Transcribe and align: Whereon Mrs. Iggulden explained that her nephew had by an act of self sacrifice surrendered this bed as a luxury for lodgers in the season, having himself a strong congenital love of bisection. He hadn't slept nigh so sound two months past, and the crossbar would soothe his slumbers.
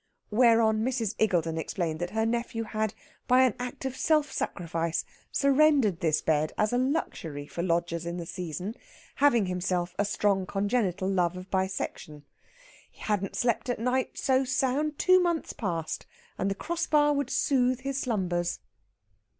Whereon 0.31 0.81
Mrs. 0.83 1.13
Iggulden 1.19 1.59
explained 1.59 1.99
that 1.99 2.09
her 2.09 2.25
nephew 2.25 2.63
had 2.63 2.95
by 3.27 3.43
an 3.43 3.53
act 3.59 3.85
of 3.85 3.95
self 3.95 4.31
sacrifice 4.31 5.05
surrendered 5.31 5.99
this 5.99 6.23
bed 6.23 6.53
as 6.57 6.73
a 6.73 6.77
luxury 6.79 7.45
for 7.45 7.61
lodgers 7.61 8.07
in 8.07 8.17
the 8.17 8.25
season, 8.25 8.73
having 9.17 9.45
himself 9.45 9.93
a 9.99 10.05
strong 10.05 10.47
congenital 10.47 11.07
love 11.07 11.37
of 11.37 11.51
bisection. 11.51 12.23
He 12.89 13.01
hadn't 13.01 13.35
slept 13.35 13.69
nigh 13.77 14.09
so 14.15 14.43
sound 14.43 14.97
two 14.97 15.19
months 15.21 15.53
past, 15.53 16.07
and 16.35 16.49
the 16.49 16.55
crossbar 16.55 17.13
would 17.13 17.29
soothe 17.29 17.81
his 17.81 17.99
slumbers. 17.99 18.57